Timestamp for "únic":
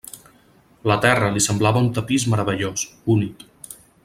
3.19-3.49